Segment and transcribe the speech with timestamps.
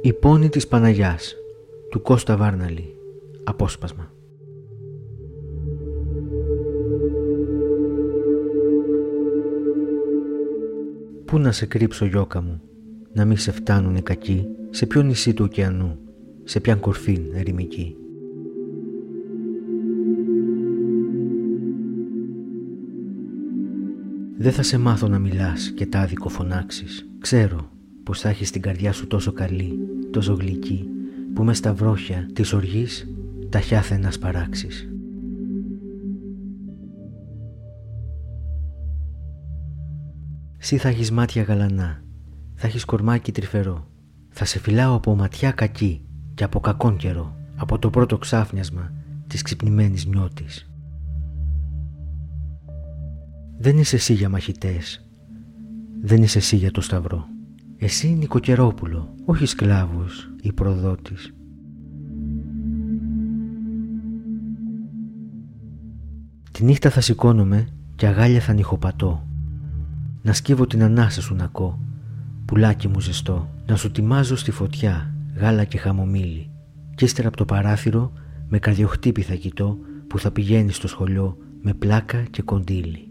[0.00, 1.34] Η πόνη της Παναγιάς
[1.90, 2.94] του Κώστα Βάρναλη.
[3.44, 4.12] Απόσπασμα.
[11.24, 12.60] Πού να σε κρύψω γιώκα μου
[13.12, 15.98] Να μη σε φτάνουν οι κακοί Σε ποιο νησί του ωκεανού
[16.44, 17.96] Σε ποιαν κορφήν ερημική.
[24.38, 27.70] Δεν θα σε μάθω να μιλάς και τα άδικο φωνάξεις Ξέρω
[28.06, 29.78] πως θα έχεις την καρδιά σου τόσο καλή,
[30.10, 30.88] τόσο γλυκή
[31.34, 33.08] που μες στα βρόχια της οργής
[33.48, 34.88] τα χιάθε να σπαράξεις.
[40.58, 42.02] Σύ θα έχεις μάτια γαλανά,
[42.54, 43.90] θα έχεις κορμάκι τρυφερό,
[44.28, 46.04] θα σε φυλάω από ματιά κακή
[46.34, 48.92] και από κακόν καιρό, από το πρώτο ξάφνιασμα
[49.26, 50.70] της ξυπνημένης νιώτης.
[53.58, 55.08] Δεν είσαι εσύ για μαχητές,
[56.02, 57.34] δεν είσαι εσύ για το σταυρό.
[57.78, 61.34] Εσύ νοικοκαιρόπουλο, όχι σκλάβος ή προδότης.
[66.50, 69.26] Τη νύχτα θα σηκώνομαι και αγάλια θα νυχοπατώ.
[70.22, 71.80] Να σκύβω την ανάσα σου να κώ,
[72.44, 73.48] πουλάκι μου ζεστό.
[73.66, 76.50] Να σου τιμάζω στη φωτιά, γάλα και χαμομήλι.
[76.94, 78.12] Κι ύστερα από το παράθυρο
[78.48, 83.08] με καρδιοχτύπη θα κοιτώ που θα πηγαίνει στο σχολείο με πλάκα και κοντήλι.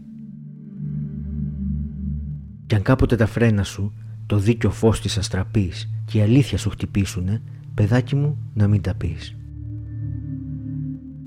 [2.66, 3.92] Κι αν κάποτε τα φρένα σου
[4.26, 7.42] το δίκιο φως της αστραπής και η αλήθεια σου χτυπήσουνε,
[7.74, 9.36] παιδάκι μου να μην τα πεις.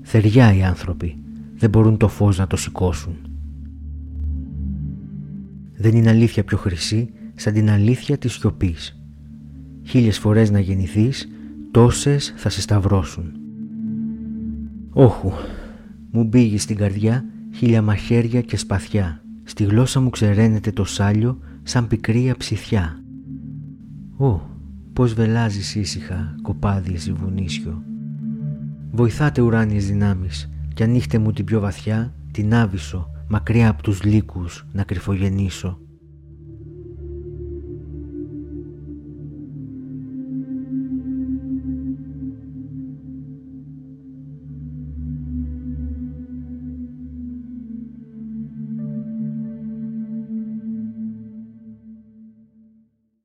[0.02, 1.16] Θεριά οι άνθρωποι,
[1.56, 3.16] δεν μπορούν το φως να το σηκώσουν.
[5.76, 9.00] Δεν είναι αλήθεια πιο χρυσή σαν την αλήθεια της σιωπής.
[9.82, 11.28] Χίλιες φορές να γεννηθείς,
[11.70, 13.32] τόσες θα σε σταυρώσουν.
[14.90, 15.32] Όχου,
[16.10, 19.22] μου μπήγει στην καρδιά χίλια μαχαίρια και σπαθιά.
[19.44, 23.02] Στη γλώσσα μου ξεραίνεται το σάλιο σαν πικρή αψιθιά.
[24.16, 24.40] Ω,
[24.92, 27.82] πως βελάζεις ήσυχα, κοπάδι εσύ βουνίσιο.
[28.90, 34.66] Βοηθάτε ουράνιες δυνάμεις κι ανοίχτε μου την πιο βαθιά, την άβυσο, μακριά από τους λύκους
[34.72, 35.78] να κρυφογενήσω.